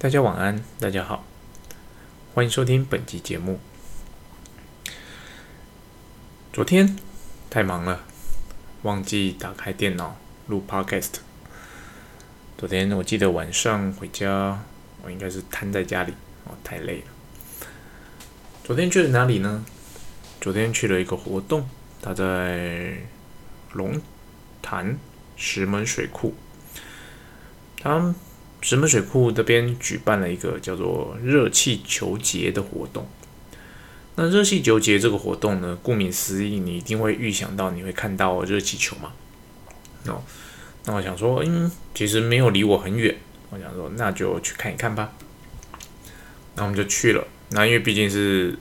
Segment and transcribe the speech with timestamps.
[0.00, 1.24] 大家晚安，大家好，
[2.32, 3.58] 欢迎收听本期节目。
[6.52, 6.96] 昨天
[7.50, 8.04] 太忙了，
[8.82, 10.16] 忘记打开电脑
[10.46, 11.14] 录 Podcast。
[12.56, 14.62] 昨天我记得晚上回家，
[15.02, 17.66] 我应该是瘫在家里，哦，太累了。
[18.62, 19.64] 昨天去了哪里呢？
[20.40, 21.68] 昨天去了一个活动，
[22.00, 22.98] 他在
[23.72, 24.00] 龙
[24.62, 24.96] 潭
[25.34, 26.36] 石门水库，
[27.80, 28.14] 他。
[28.60, 33.06] 石门水库这边举办了一个叫做热气球节的活动。
[34.16, 39.12] 那热气球节这个活动呢，顾名思义，你一定会预想到你会看到热气球嘛。
[40.06, 40.22] 哦，
[40.86, 43.16] 那我想说，嗯，其实没有离我很远，
[43.50, 45.12] 我想说那就去看一看吧。
[46.56, 47.24] 那我们就去了。
[47.50, 48.58] 那因为毕竟是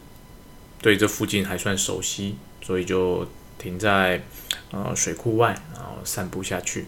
[0.80, 3.28] 对这附近还算熟悉，所以就
[3.58, 4.24] 停在
[4.70, 6.86] 呃水库外，然后散步下去。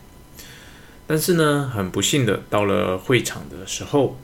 [1.10, 4.16] 但是呢，很不幸的，到了会场的时候，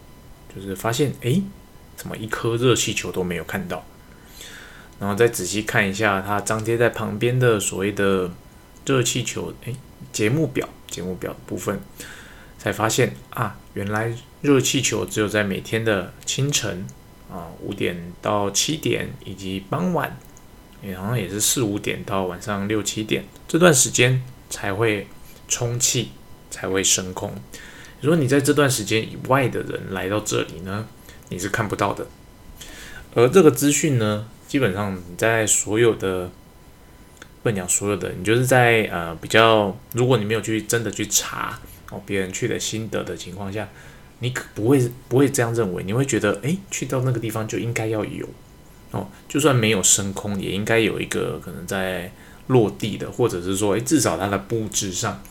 [0.55, 1.41] 就是发现，哎，
[1.95, 3.83] 怎么一颗热气球都没有看到？
[4.99, 8.29] 然后再仔细看一下它张贴在旁边的所谓的
[8.85, 9.73] 热气球，哎，
[10.13, 11.79] 节目表，节目表的部分，
[12.59, 16.85] 才发现啊，原来热气球只有在每天的清晨
[17.31, 20.15] 啊五点到七点，以及傍晚，
[20.83, 25.07] 也好像也是四五点到晚上六七点这段时间才会
[25.47, 26.11] 充气。
[26.49, 27.33] 才会升空。
[28.01, 30.87] 如果你在这段时间以外的人来到这里呢，
[31.29, 32.05] 你是看不到的。
[33.15, 36.29] 而这个资讯呢，基本上你在所有的
[37.41, 43.67] 不讲所有的，你就是在呃比较，如果你没有去真的去查哦别人去的心得的情况下，
[44.19, 48.27] 你可不会不会这样认为，你会觉得诶，去到那个地方就应该要有
[48.91, 52.11] 哦，就算没有升空，也应该有一个可能在
[52.47, 55.23] 落地的，或者是说诶，至少它的布置上。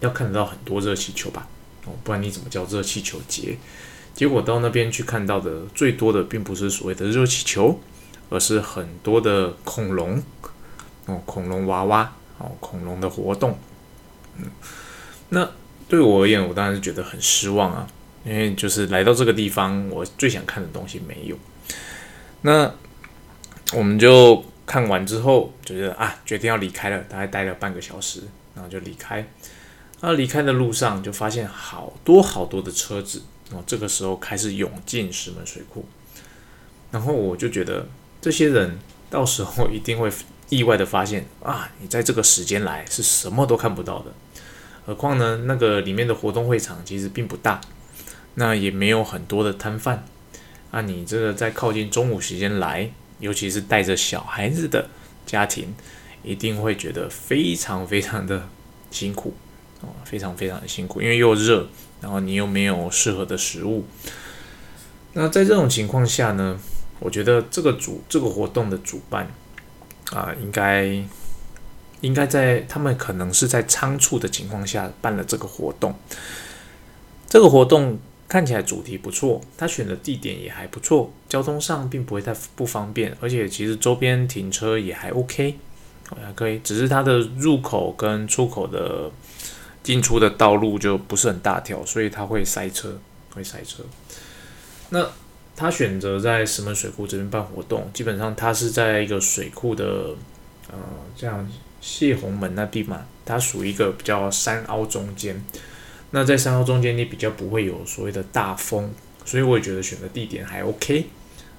[0.00, 1.46] 要看得到很多热气球吧，
[1.84, 3.56] 哦，不然你怎么叫热气球节？
[4.14, 7.78] 结果到那边去看到的最多的，并不是所谓的热气球，
[8.30, 10.22] 而是很多的恐龙，
[11.04, 13.58] 哦，恐龙娃娃，哦，恐龙的活动。
[14.36, 14.44] 嗯，
[15.28, 15.50] 那
[15.88, 17.86] 对我而言，我当然是觉得很失望啊，
[18.24, 21.36] 因为就是来到这个地方，我最想看的东西没有。
[22.42, 22.72] 那
[23.74, 28.22] 我们就看完之后，就觉得啊，决定要离开了，大概待了半个小时，
[28.54, 29.26] 然后就离开。
[30.00, 35.86] 那离开的路上就发现好多好多的车子哦，这个时候开始涌进石门水库，
[36.90, 37.88] 然后我就觉得
[38.20, 40.10] 这些人到时候一定会
[40.48, 44.12] 意外的发现啊，你在这个时间来是什么都看不到的。
[44.84, 47.60] 何况呢，那个里面的活动会场其实并不大，
[48.34, 50.04] 那也没有很多的摊贩
[50.70, 54.88] 啊，你这个在靠近中午时间来，尤其是带着小孩子的
[55.24, 55.74] 家庭，
[56.22, 58.48] 一定会觉得非常非常的
[58.90, 59.34] 辛苦。
[59.82, 61.66] 哦，非常非常的辛苦，因为又热，
[62.00, 63.84] 然后你又没有适合的食物。
[65.12, 66.58] 那在这种情况下呢，
[66.98, 69.30] 我觉得这个主这个活动的主办
[70.12, 71.02] 啊，应该
[72.00, 75.94] 应该在他们可能是在仓促的情况下办了这个活动。
[77.28, 77.98] 这个活动
[78.28, 85.58] 看起来主题不错，他选的地点也还不错，交通上并不会太不方便，而且其实周边停车也还 OK，
[86.08, 89.10] 还可以，只是它的入口跟出口的。
[89.86, 92.98] 进出的道路就不是很大条，所以他会塞车，
[93.32, 93.84] 会塞车。
[94.90, 95.08] 那
[95.54, 100.16] 他选择在石门水库这边办活动，基本上他是在一个水库的，
[100.72, 100.76] 呃，
[101.16, 101.48] 这样
[101.80, 105.40] 泄洪门那地嘛，它属于一个比较山凹中间。
[106.10, 108.90] 那在山凹中间，你比较不会有所谓的大风，
[109.24, 111.06] 所以我也觉得选的地点还 OK，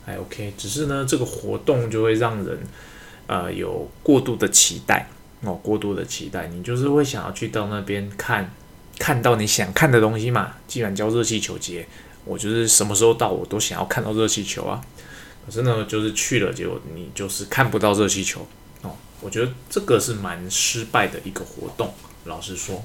[0.06, 0.54] 还 OK。
[0.58, 2.60] 只是呢，这个活动就会让人，
[3.28, 5.08] 呃，有过度的期待。
[5.42, 8.52] 哦，过度的期待，你就是会想要去到那边看，
[8.98, 10.56] 看到你想看的东西嘛。
[10.68, 11.88] 既然叫热气球节，
[12.26, 14.82] 我就是什么时候到我都想要看到热气球啊。
[15.46, 18.46] 可是呢，就是去了，结果你就是看不到热气球
[18.82, 18.92] 哦。
[19.22, 21.94] 我觉得这个是蛮失败的一个活动，
[22.26, 22.84] 老实说。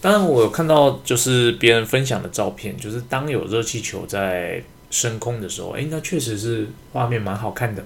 [0.00, 7.84] 当然，我有看到就是别人分享的照片，就是当有热气球在升空的时候，诶，那确实是画面蛮好看的。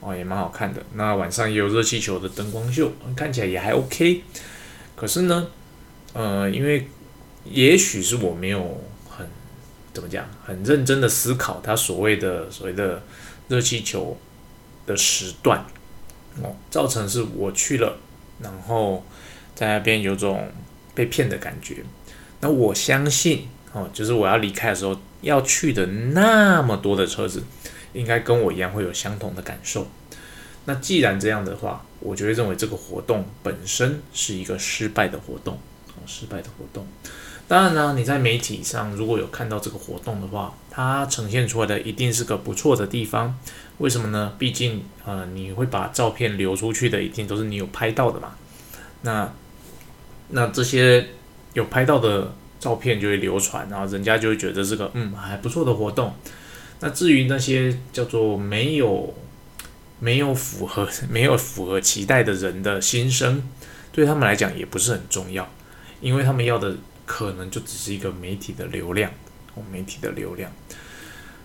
[0.00, 0.82] 哦，也蛮好看的。
[0.94, 4.22] 那晚上也有热气球的灯光秀，看起来也还 OK。
[4.96, 5.46] 可是呢，
[6.14, 6.88] 呃，因为
[7.44, 9.26] 也许是我没有很
[9.92, 13.02] 怎么讲，很认真的思考它所谓的所谓的
[13.48, 14.16] 热气球
[14.86, 15.64] 的时段，
[16.42, 17.98] 哦，造成是我去了，
[18.40, 19.04] 然后
[19.54, 20.50] 在那边有种
[20.94, 21.84] 被骗的感觉。
[22.40, 27.42] 那我相信，哦，就是我要离开的时候要去的那么多的车子。
[27.92, 29.86] 应该跟我一样会有相同的感受。
[30.66, 35.54] 那既然这样的话，我就会认为这个活动本身是一个失败的活动，
[35.88, 36.86] 哦，失败的活动。
[37.48, 43.36] 当然呢，你在媒体上如果有看到这个活动的话，它呈现出来的一定是个不错的地方。
[43.78, 44.34] 为什么呢？
[44.38, 48.34] 毕竟呃，你会把照片流出去的，一定都是你有拍到的嘛。
[49.02, 49.32] 那
[50.28, 51.08] 那这些
[51.54, 56.14] 有拍到的照片就会流传，然后人家就会觉得这个嗯还不错的活动。
[56.80, 59.14] 那至于那些叫做没有
[59.98, 63.42] 没有符合没有符合期待的人的心声，
[63.92, 65.48] 对他们来讲也不是很重要，
[66.00, 66.76] 因为他们要的。
[67.06, 69.10] 可能就只是一个媒体的流量，
[69.56, 70.48] 哦，媒体的流量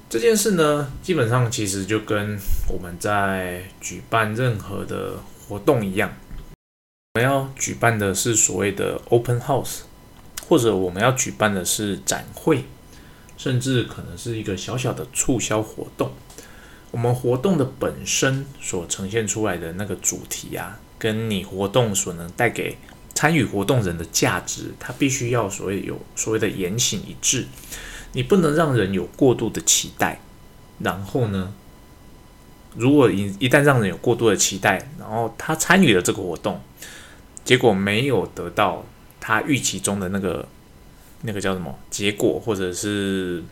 [0.08, 2.38] 这件事呢，基本上其实就跟
[2.70, 5.14] 我们在举办任何的
[5.48, 6.14] 活动一样，
[7.16, 9.80] 我们要举办的是所谓的 open house，
[10.48, 12.64] 或者我们要举办的是展会，
[13.38, 16.12] 甚至可能是一个小小的促销活动。
[16.92, 22.78] 我们活动的本身所呈现出来的那个主题啊，跟你活动所能带给
[23.14, 27.48] 参与活动人的价值，它必须要所谓有所谓的言行一致，
[28.14, 30.22] 你不能让人有过度的期待。
[30.80, 31.54] 然后呢，
[32.76, 36.62] 如果一一旦让人有过度的期待，然后他参与了这个活动，
[37.44, 38.86] 结果没有得到
[39.20, 40.48] 他预期中的那个
[41.26, 43.44] 那个叫什么结果，或者是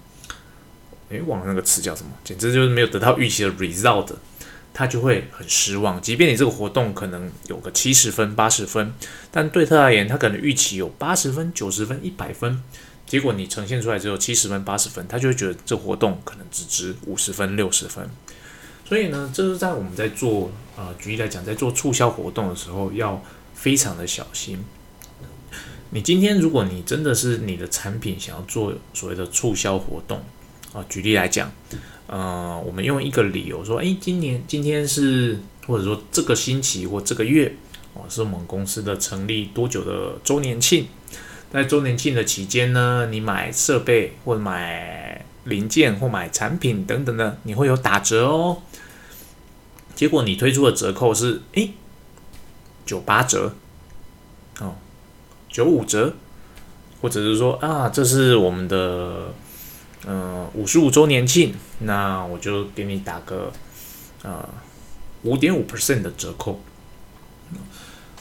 [1.09, 4.13] 诶，忘了那个词叫什么，简直就是没有得到预期的 result。
[4.75, 8.91] 他就会很失望，即便你这个活动可能有个七十分、八十分，
[9.29, 12.59] 但对他而言，他可能预期有八十分、九十分、一百分，
[13.05, 18.09] 结果你呈现出来只有七十分、八十分，他就会觉得这活动可能只值五十分、六十分。
[18.83, 23.23] 所以呢，这是在我们在做呃，举例来讲，在做促销活动的时候要
[23.53, 24.65] 非常的小心。
[25.93, 30.19] 你今天如果你真的是你的产品想要做所谓的促销活动
[30.73, 31.51] 啊，举例来讲。
[32.07, 37.55] 呃，我们用一个理由说，哎，今年今天是或者说这个星期或这个月
[37.93, 40.87] 哦，是我们公司的成立多久的周年庆。
[41.51, 48.63] 在周年庆的期间呢，你买设备或者买零件或买产品等等的，你会有打折哦。
[49.93, 51.69] 结果你推出的折扣是哎
[52.83, 53.53] 九八折，
[55.53, 56.13] 九五折，
[57.01, 59.31] 或者是说啊，这是我们的。
[60.05, 63.49] 嗯，五十五周年庆，那我就给你打个
[64.21, 64.45] 呃
[65.21, 66.59] 五点五 percent 的折扣。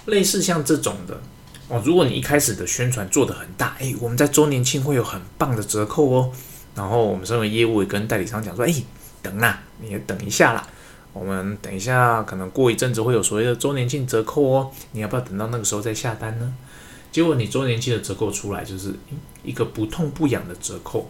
[0.06, 1.20] 类似像这种的
[1.66, 6.30] 哦，如果你一开始的宣传做得很大，哎，我们在周年庆会有很棒的折扣哦。
[6.76, 8.72] 然后我们身为业务也跟代理商讲说，哎，
[9.20, 10.64] 等啦，你也等一下啦，
[11.12, 16.54] 我们等一下可能过一阵子会有所谓的周年庆折扣哦，你要不要等到那个时候再下单呢？
[17.12, 18.92] 结果你周年庆的折扣出来就是
[19.44, 21.08] 一个不痛不痒的折扣。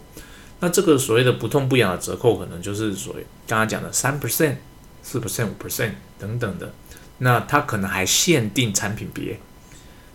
[0.59, 4.57] 那这个所谓的不痛不痒的折扣，可能就是所谓刚刚讲的三 percent、
[5.01, 6.71] 四 percent、五 percent 等等的。
[7.19, 9.39] 那它可能还限定产品别。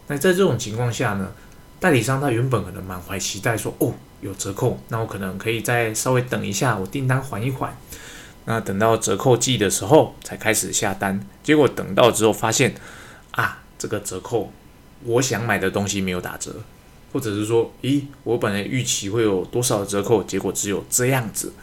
[0.07, 1.33] 那在这种情况下呢，
[1.81, 7.77] 代理商他原本可能满怀期待说，哦，有折扣，那我可能可以再稍微等一下，我订单缓一缓。
[8.47, 12.75] 那等到折扣季的时候才开始下单，结果等到之后发现，
[13.33, 14.51] 啊，这个折扣
[15.05, 16.55] 我想买的东西没有打折。
[17.11, 21.55] 或者是说，咦，我本来预期会有多少折扣，结果只有这样子。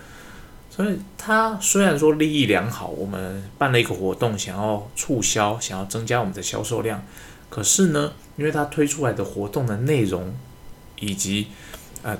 [0.71, 7.05] 所以，它虽然说利益良好，我们办了一个活动，想要促销，想要增加我们的销售量，
[7.51, 10.35] 可是呢，因为它推出来的活动的内容，
[10.99, 11.47] 以及
[12.01, 12.17] 呃，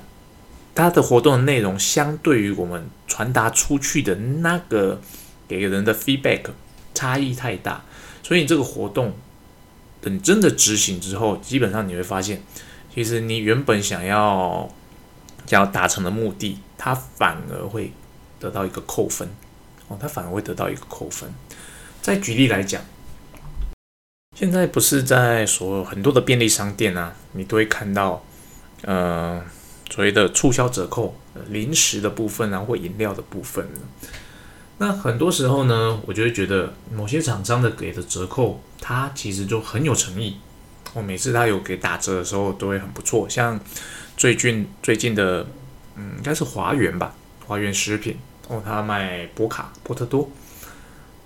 [0.72, 5.00] 它的活动的内容，相对于我们传达出去的那个
[5.48, 6.42] 给人的 feedback
[6.94, 7.84] 差异太大，
[8.22, 9.14] 所以这个活动
[10.06, 12.40] 等真的执行之后，基本上你会发现。
[12.94, 14.72] 其实你原本想要
[15.46, 17.92] 想要达成的目的，它反而会
[18.38, 19.28] 得到一个扣分
[19.88, 21.28] 哦，它反而会得到一个扣分。
[22.00, 22.80] 再举例来讲，
[24.36, 28.24] 现在不是在所有很多的便利商店啊，你都会看到
[28.82, 29.42] 呃
[29.90, 31.16] 所谓的促销折扣，
[31.48, 33.68] 零食的部分啊或饮料的部分。
[34.78, 40.36] 那很多时候呢，我就会觉得某些厂商的给的折扣，它其实就很有诚意。
[40.92, 43.28] 我每次他有给打折的时候，都会很不错。
[43.28, 43.58] 像
[44.16, 45.46] 最近最近的，
[45.94, 47.14] 嗯，应该是华源吧，
[47.46, 48.16] 华源食品
[48.48, 50.30] 哦，他卖波卡波特多，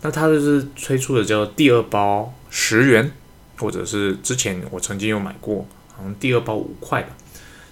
[0.02, 3.12] 那他就是推出的叫第二包十元，
[3.58, 5.66] 或者是之前我曾经有买过，
[5.96, 7.10] 好像第二包五块吧，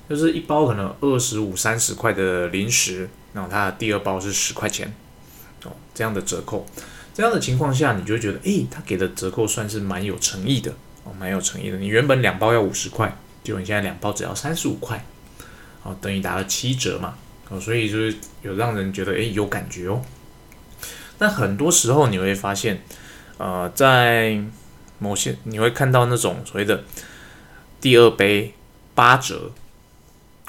[0.09, 4.93] 就是一包可能二十五三十块的零食，然后它的第二包是十块钱
[5.65, 6.67] 哦，这样的折扣，
[7.15, 10.71] 这样的情况下，你就会觉得，诶，他给的折扣算是蛮有诚意的。
[11.05, 11.79] 哦蛮有诚意的。
[11.79, 15.03] 你原本两包要五十块，结果你现在两包只要三十五块，
[15.83, 17.15] 哦，等于打了七折嘛，
[17.49, 20.03] 哦，所以就是有让人觉得诶有感觉哦。
[21.19, 22.83] 那很多时候你会发现，
[23.39, 24.39] 呃，在
[24.99, 26.85] 某些你会看到那种所谓的
[27.81, 28.53] 第二杯
[28.95, 29.51] 八折，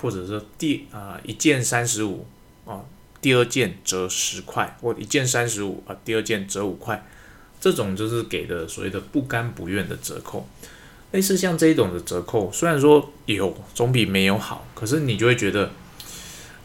[0.01, 2.27] 或者说第啊一件三十五
[2.65, 2.81] 啊，
[3.21, 7.05] 第二件折十块，或一件三十五啊，第二件折五块，
[7.59, 10.47] 这种就是给的所谓的不甘不愿的折扣。
[11.11, 15.71] 类似像这一种的折扣，虽然说有总比没有好，可是你就会觉得，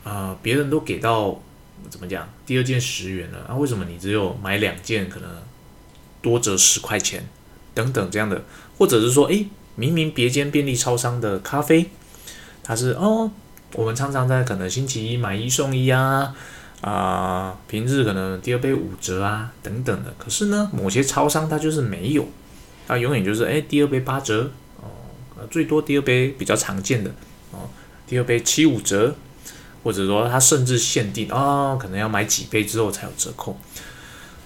[0.04, 1.42] 啊，别人都给到
[1.88, 5.30] 怎么讲，第二件十元了，啊，为什么你只有买两件可能
[6.20, 7.26] 多折十块钱
[7.72, 8.44] 等等这样的，
[8.76, 11.90] 或者是说，诶，明明别间便利超商的咖啡，
[12.62, 13.30] 它是哦，
[13.74, 16.34] 我们常常在可能星期一买一送一啊，
[16.80, 22.26] 啊，平日可能第二杯五折啊等等的，可是呢，某些超商它就是没有。
[22.86, 24.50] 它永远就是哎，第二杯八折
[24.80, 24.86] 哦，
[25.50, 27.10] 最多第二杯比较常见的
[27.50, 27.68] 哦，
[28.06, 29.16] 第二杯七五折，
[29.82, 33.58] 或者说它甚至限定啊，可能要买几杯之后才有折扣。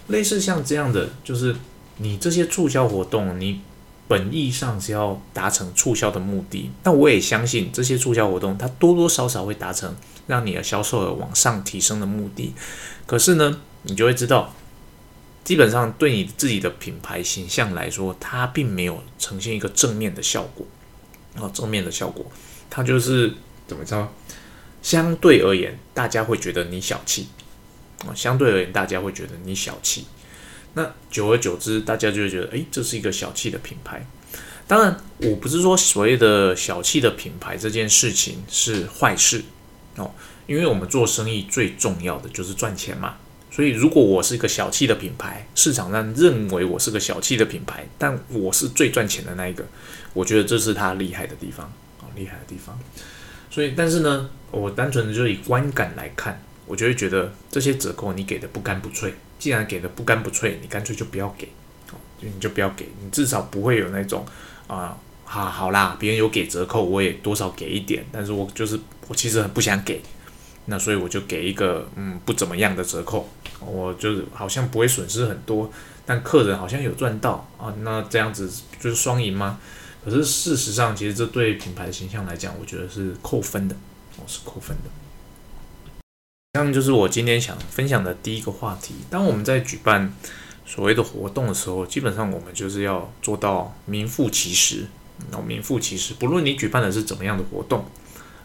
[0.07, 1.55] 类似像这样的，就是
[1.99, 3.61] 你这些促销活动，你
[4.09, 9.95] 本意上是要达成促销的目的，但我也相信这些促销活动，它多多少少会达成
[10.27, 12.55] 让你的销售额往上提升的目的。
[13.07, 14.53] 可是呢，你就会知道。
[15.45, 20.67] 基本上对你自己的品牌形象来说，它并没有呈现一个正面的效果。
[21.37, 22.27] 哦，正面的效果，
[22.69, 23.33] 它就是
[23.67, 24.13] 怎么着？
[24.83, 27.29] 相对而言，大家会觉得你小气。
[28.07, 30.05] 哦，相对而言，大家会觉得你小气。
[30.79, 34.07] 那久而久之，大家就会觉得，诶，这是一个小气的品牌。
[34.69, 39.43] 当然，我不是说所谓的小气的品牌这件事情是坏事
[39.97, 40.13] 哦，
[40.47, 43.17] 因为我们做生意最重要的就是赚钱嘛。
[43.51, 49.67] 所以，如果我是一个小气的品牌，市场上认为我是个小气的品牌，但我是最赚钱的那一个，
[50.13, 51.67] 我觉得这是他厉害的地方
[51.99, 52.79] 啊，厉害的地方。
[53.51, 59.13] 所以，但是呢，我单纯的就以观感来看，我就会觉得这些折扣你给的不干不脆。
[59.39, 61.49] 既然给的不干不脆，你干脆就不要给，
[62.21, 64.25] 就你就不要给，你至少不会有那种
[64.67, 70.03] 啊，好好啦，别人有给折扣，我也多少给一点，但是我就是我其实很不想给。
[70.71, 73.27] 那所以我就给一个嗯不怎么样的折扣，
[73.61, 75.73] 我就是好像不会损失很多，
[76.05, 79.59] 但客人好像有赚到啊，那这样子就是双赢吗？
[80.05, 83.75] 可是事实上，其实这对品牌形象来讲，我觉得是扣分的，
[84.19, 84.91] 哦是扣分的。
[86.55, 90.11] 像就是我今天想分享的第一个话题，当我们在举办
[90.65, 94.87] 所谓的活动的时候，基本上我们就是要做到名副其实，
[95.31, 97.85] 哦名副其实，不论你举办的是怎么样的活动，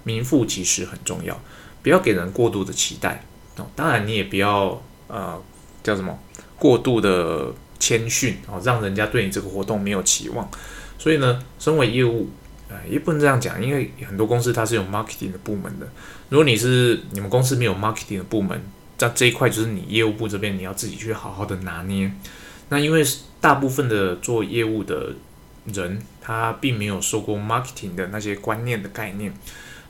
[0.04, 1.40] 名副其实很重要。
[1.82, 3.24] 不要给人过度的期待
[3.56, 5.42] 哦，当然你也不要呃
[5.82, 6.20] 叫什么
[6.58, 10.50] 过度的谦逊哦，让人家对你这个活动没有期望。
[11.00, 12.30] 所以呢，身为业务，
[12.90, 15.88] 也不能这样讲，因为很多公司它是有 marketing 的部门的。
[16.30, 18.62] 如果你是你们公司没有 marketing 的部门，
[18.98, 22.12] 在这一块就是你业务部这边你要自己去好好的拿捏。
[22.70, 23.06] 那因为
[23.40, 25.14] 大部分的做业务的
[25.74, 29.34] 人，他并没有受过 marketing 的那些观念的概念，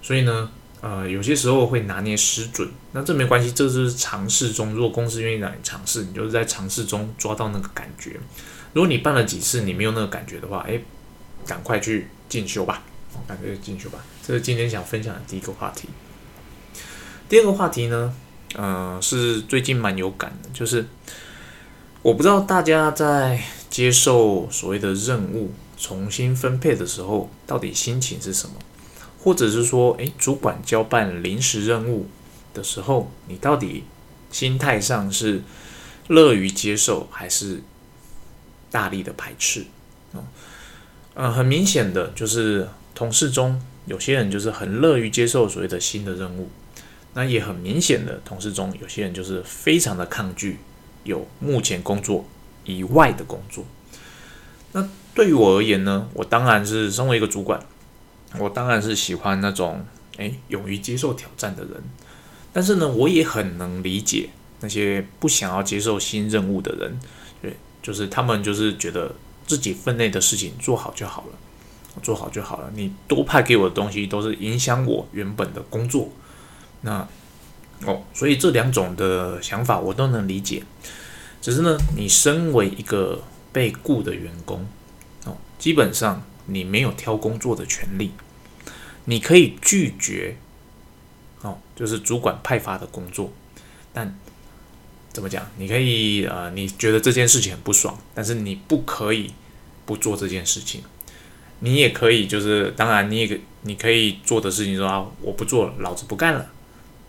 [0.01, 0.49] 所以呢。
[0.85, 4.73] 呃，有些时候会拿捏失准，那这没关系，这就是尝试中。
[4.73, 8.19] 如果公司愿意让你尝试，你就是在尝试中抓到那个感觉。
[8.73, 10.77] 如果你办了几次，你没有那个感觉的话，哎，
[11.47, 12.81] 赶快去进修吧，
[13.27, 14.03] 赶快去进修吧。
[14.25, 15.87] 这是今天想分享的第一个话题。
[17.29, 18.11] 第二个话题呢，
[18.55, 20.87] 呃，是最近蛮有感的，就是
[22.01, 28.55] 我不知道大家在接受所谓的任务重新分配的时候，到底心情是什么。
[29.19, 32.07] 或者是说，诶，主管交办临时任务
[32.51, 33.83] 的时候，你到底
[34.31, 35.43] 心态上是
[36.07, 37.61] 乐于接受，还是
[38.71, 39.67] 大力的排斥？
[40.13, 40.23] 哦，
[41.15, 46.49] 呃，很明显的就是同事中有些人就是很乐于接受所谓的新的任务，
[47.13, 50.59] 那也很明显的同事中有些人就是非常的抗拒
[51.03, 52.25] 有目前工作
[52.65, 53.65] 以外的工作。
[54.71, 57.63] 那对于我而言呢，我当然是身为一个主管。
[58.39, 59.85] 我当然是喜欢那种
[60.17, 61.73] 诶勇于接受挑战的人，
[62.51, 64.29] 但是呢，我也很能理解
[64.61, 66.99] 那些不想要接受新任务的人，
[67.43, 69.13] 对，就是他们就是觉得
[69.45, 71.37] 自己分内的事情做好就好了，
[72.01, 72.71] 做好就好了。
[72.75, 76.09] 你多派给我的东西都是影响我原本的工作，
[76.81, 77.07] 那
[77.85, 80.63] 哦，所以这两种的想法我都能理解。
[81.41, 84.67] 只是呢，你身为一个被雇的员工
[85.25, 86.23] 哦，基本上。
[86.45, 88.11] 你没有挑工作的权利，
[89.05, 90.35] 你可以拒绝，
[91.41, 93.31] 哦，就是主管派发的工作，
[93.93, 94.13] 但
[95.13, 95.47] 怎么讲？
[95.57, 99.31] 你可以呃，你觉得这件事情很不爽，但是你不可以
[99.85, 100.81] 不做这件事情。
[101.59, 106.51] 你也可以，就是当然，你也可你可以做的事情说啊，我不做了，老子不干了，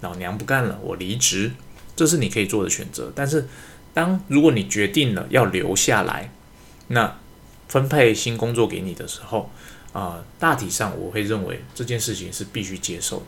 [0.02, 1.50] 老娘不干了，我离职，
[1.96, 3.10] 这是你可以做的选择。
[3.16, 3.48] 但是，
[3.92, 6.30] 当如果你决定了要留下来，
[6.88, 7.16] 那。
[7.66, 9.50] 分配新工作给你的时候，
[9.92, 13.26] 啊，大体上我会认为这件事情是必须接受的。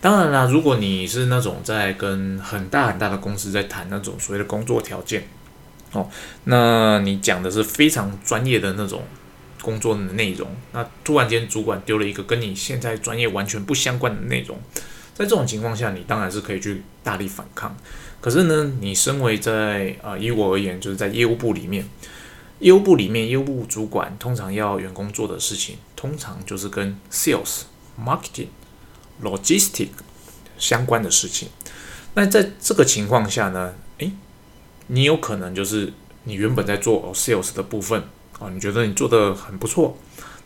[0.00, 5.26] 当然啦，如果你是那种在跟很大很大的公司在谈那种所谓的工作条件，
[5.92, 6.08] 哦，
[6.44, 9.02] 那你讲的是非常专业的那种
[9.60, 14.56] 工作内容，那突然间主管丢了一个跟你现在专业完全不相关的内容，
[15.14, 17.76] 在这种情况下，你当然是可以去大力反抗。
[18.20, 21.84] 可是呢，你身为在啊，以我而言，就是在业务部里面，
[22.60, 27.62] 业务部里面，业务部主管通常要员工做的事情，通常就是跟 sales、
[28.00, 28.46] marketing。
[29.22, 29.88] Logistic
[30.58, 31.48] 相关的事情，
[32.14, 34.12] 那在这个情况下呢，诶，
[34.88, 35.92] 你有可能就是
[36.24, 38.02] 你原本在做 sales 的部分
[38.38, 39.96] 啊，你觉得你做的很不错，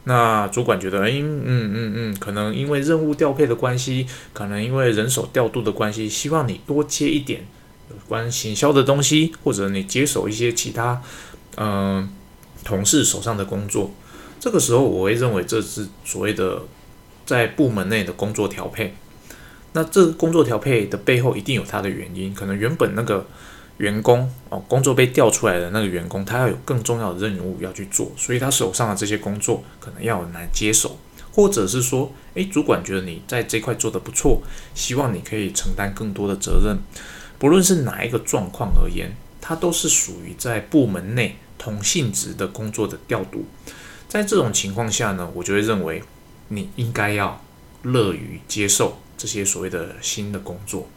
[0.04, 7.46] 那主管觉得，诶，嗯嗯嗯，可能因为任务调配的关系，可能因为人手调度的关系，希望你多接一点
[7.90, 11.02] 有关行销的东西，或者你接手一些其他
[11.56, 12.10] 嗯
[12.64, 13.92] 同事手上的工作，
[14.38, 16.62] 这个时候我会认为这是所谓的。
[17.24, 18.94] 在部门内的工作调配，
[19.72, 22.34] 那这个工作调配的背后一定有它的原因。
[22.34, 23.26] 可能原本那个
[23.78, 30.98] 员工哦，工作被调出来的那个员工，他要有更重要的任务要去做，所以他手上的这些工作可能要难接手，
[31.32, 34.42] 或者是说，诶，主管觉得你在这块做得不错，
[34.74, 36.76] 希望你可以承担更多的责任。
[37.38, 39.10] 不论是哪一个状况而言，
[39.40, 43.46] 它都是属于在部门内同性质的工作的调度。
[44.06, 46.02] 在这种情况下呢，我就会认为。
[46.54, 47.40] 你应该要
[47.82, 50.88] 乐于接受这些所谓的新的工作。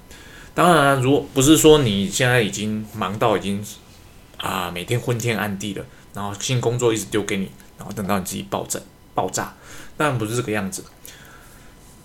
[0.54, 3.64] 当然，如果不是说你现在已经忙到已经
[4.38, 8.80] 啊每天昏天暗地了，然后新工作一直丢给你，然后等到你自己爆炸
[9.14, 9.54] 爆炸，
[9.98, 10.84] 当然不是这个样子。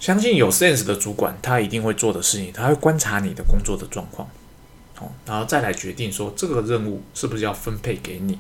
[0.01, 4.29] 相信有 sense 的主管，他一定会做的事情，他会观察你的工作的状况，
[4.99, 8.39] 哦，然后再来决定说这个任务是不是要分配给你。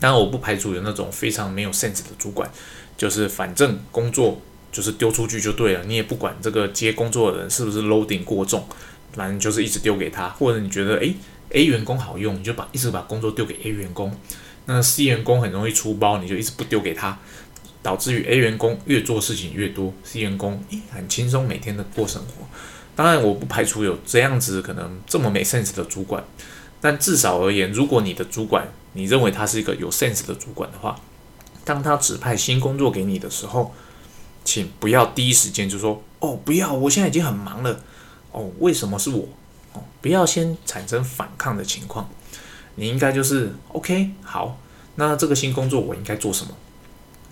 [0.00, 2.50] 当然，我不排除有那种非常没有 sense 的主管。
[2.98, 4.38] 就是反正工作
[4.70, 8.66] 就是丢出去就对了，你也不管这个接工作的人是不是 loading 过重，
[9.12, 11.14] 反正就是一直丢给他，或者你觉得诶
[11.50, 14.14] A 员工好用，你就把一直把工作丢给 A 员工，
[14.66, 17.18] 那 C 员工很容易出包，你就一直不丢给他，
[17.82, 22.46] 导致于 A 员工越做事情越多，C 员工诶很轻松每天的过生活。
[22.94, 26.22] 当然我不排除有这样子可能这么没 sense 的主管，
[26.80, 31.00] 但至少而言，如果你的主管你认为他是一个有 sense 的主管的话。
[31.68, 33.74] 当他指派新工作给你的时候，
[34.42, 37.78] 请不要第一时间就说：“哦，不要，我现在已经很忙了。”
[38.32, 39.28] 哦，为什么是我？
[39.74, 42.08] 哦，不要先产生反抗的情况。
[42.76, 44.56] 你应该就是 OK，好，
[44.94, 46.52] 那这个新工作我应该做什么？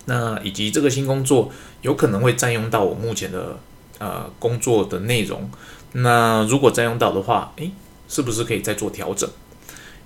[0.05, 3.57] 那以及这个新工作有可能会占用到我目前的
[3.97, 5.49] 呃工作的内容。
[5.93, 7.71] 那如果占用到的话，诶，
[8.07, 9.27] 是不是可以再做调整？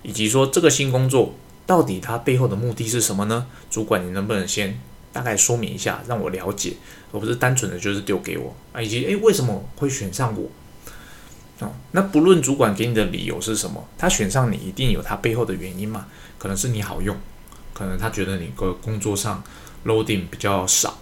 [0.02, 1.34] 以及说这个新工作。
[1.66, 3.46] 到底他背后的目的是什么呢？
[3.70, 4.78] 主管，你能不能先
[5.12, 6.74] 大概说明一下，让我了解，
[7.12, 8.82] 而不是单纯的就是丢给我啊？
[8.82, 10.50] 以及诶，为什么会选上我？
[11.60, 16.06] 哦，那不论主管给你的理由是什么，他选上你一定有他背后的原因嘛？
[16.38, 17.16] 可能是你好用，
[17.72, 19.42] 可能他觉得你个工作上
[19.86, 20.98] loading 比较少，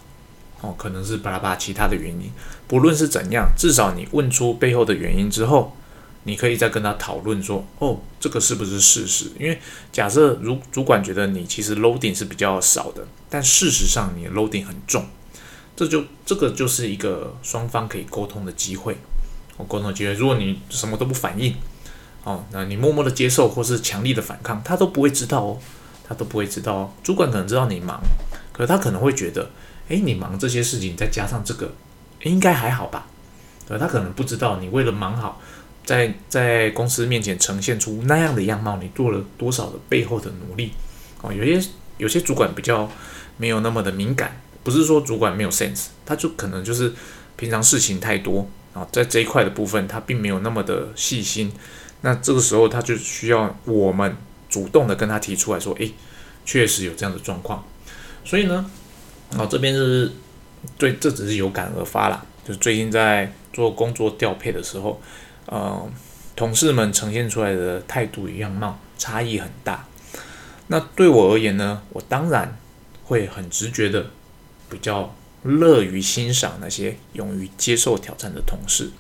[0.60, 2.30] 哦，可能是巴拉巴拉其他的原因。
[2.68, 5.74] 不论是怎样，至少你问出背后的原因之后。
[6.24, 9.30] 你可以再跟他讨论说，哦，这个是不是事实？
[9.38, 9.58] 因为
[9.90, 15.06] 假设如主管觉得你其实 loading 是比较少的，但事实上你 loading 很重，
[15.74, 18.98] 这就这个就是一个双方可以沟通的机会。
[19.56, 20.12] 哦，沟通的机会。
[20.12, 21.54] 如果你什么都不反应，
[22.24, 25.58] 哦，那你默默的接受或是强力的反抗，他都不会知道哦，
[26.06, 26.92] 他都不会知道哦。
[27.02, 27.98] 主管可能知道你忙，
[28.52, 29.50] 可他可能会觉得，
[29.88, 31.72] 诶，你忙这些事情，再加上这个，
[32.24, 33.06] 应该还好吧？
[33.68, 35.39] 呃，他可能不知道你为了忙好。
[35.90, 40.70] 在在公司面前呈现出那样的样貌，你做了多少的背后的努力？
[41.20, 42.88] 哦，有些有些主管比较
[43.36, 46.92] 没有那么的敏感，不是说主管没有 sense，他就可能就是
[47.34, 51.50] 平常事情太多啊，在这一块的部分他并没有那么的细心。
[52.02, 54.16] 那这个时候他就需要我们
[54.48, 55.92] 主动的跟他提出来说，诶，
[56.44, 57.64] 确实有这样的状况。
[58.24, 58.70] 所以呢，
[59.36, 60.12] 哦这边是
[60.78, 65.02] 对，这只是有感而发啦，就是最近在做工作调配的时候。
[65.50, 65.90] 呃，
[66.36, 69.84] 同事们呈现出来的态度与样貌差异很大。
[70.68, 72.56] 那对我而言呢，我当然
[73.02, 74.10] 会很直觉的
[74.68, 78.90] 比较乐于欣赏那些勇于接受挑战的同事。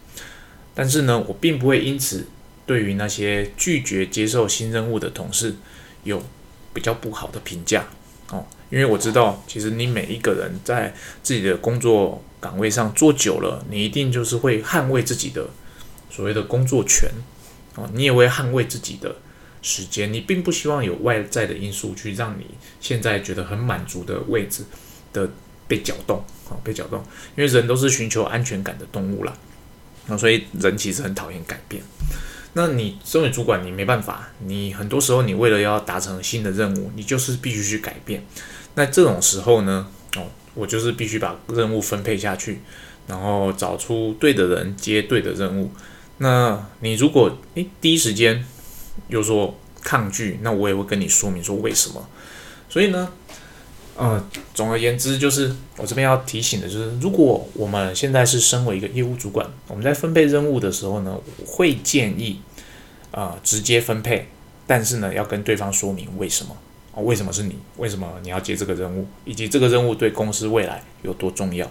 [0.74, 2.26] 但是呢，我并不会因此
[2.66, 5.54] 对于那些拒绝接受新任务的同事
[6.02, 6.20] 有
[6.74, 7.86] 比较不好的评价
[8.30, 8.44] 哦。
[8.70, 15.48] 因为我知道，其实你每一个人在自己的工作岗位上做久了，你一定就是会捍卫自己的。
[16.10, 17.08] 所谓的工作权，
[17.76, 19.16] 哦，你也会捍卫自己的
[19.62, 22.46] 时间，你并不希望有外在的因素去让你
[22.80, 24.64] 现在觉得很满足的位置
[25.12, 25.28] 的
[25.68, 27.02] 被搅动啊，被搅动。
[27.36, 29.32] 因为人都是寻求安全感的动物啦，
[30.06, 31.82] 那所以人其实很讨厌改变。
[32.54, 38.24] 那你身为主管，你没办法，你很多时候你为了要达成新的任务，你就是必须去改变。
[38.74, 42.60] 那这种时候呢，哦，我就是必须把任务分配下去，
[43.06, 45.70] 然后找出对的人接对的任务。
[46.22, 48.44] 那你如果诶第一时间
[49.08, 52.06] 有说抗拒，那我也会跟你说明说为什么。
[52.68, 53.10] 所以呢，
[53.96, 62.42] 呃，总而言之，就是我这边要提醒的就是，如果我们现在是身为一个业务主管，我们在分配任务的时候呢，会建议
[63.10, 64.28] 啊直接分配，
[64.66, 66.54] 但是呢要跟对方说明为什么。
[66.92, 67.56] 哦，为什么是你？
[67.76, 69.06] 为什么你要接这个任务？
[69.24, 71.70] 以及这个任务对公司未来有多重要？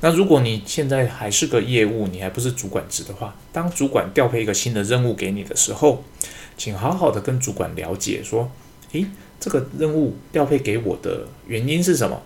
[0.00, 6.02] 那如果你现在还是个业务，你还不是主管职的话，当主管调配一个新的任务给你的时候，
[6.56, 8.50] 请好好的跟主管了解，说，
[8.92, 9.06] 诶，
[9.38, 12.22] 这个任务调配给我的原因是什么？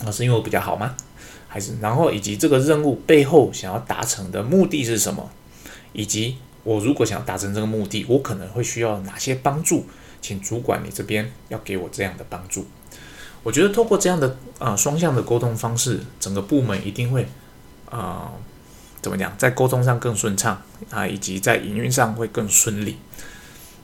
[0.00, 0.96] 那是因为我比较好吗？
[1.46, 5.30] 还是然后以及这个任务背后想要达成的目的是什么？
[5.92, 9.86] 以及我如果想要达成这个目的，我可能会需要哪些帮助？
[10.22, 12.64] 请主管你这边要给我这样的帮助，
[13.42, 17.26] 我觉得透过这样的啊双向的沟通方式，整个部门一定会
[17.90, 18.30] 啊
[19.02, 22.96] 怎么讲，在沟通上更顺畅啊，以及在营运上会更顺利。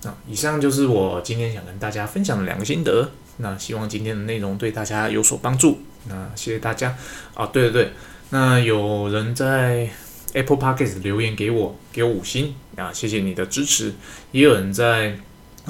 [0.04, 3.10] 啊，以上就是我今天想跟大家分享的两个心得。
[3.38, 5.80] 那希望今天的内容对大家有所帮助。
[6.06, 6.96] 那谢谢大家
[7.34, 7.92] 啊，对对对，
[8.30, 9.90] 那有人在
[10.34, 13.92] Apple Podcast 留言给我，给我五星啊，谢谢你的支持。
[14.30, 15.18] 也有人在。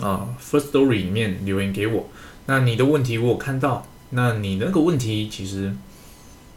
[0.03, 2.09] 啊，First Story 里面留言给我，
[2.47, 5.75] 那你的问题我有看到，那你那个问题其实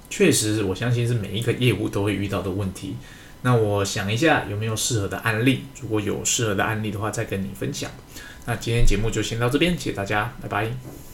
[0.10, 2.95] 确实，我相信是每一个业务都会遇到的问题。
[3.43, 7.89] 那我想一下有没有适合的案例，如果有适合的案例的话，再跟你分享。
[8.45, 11.11] 那今天节目就先到这边，谢谢大家，拜拜。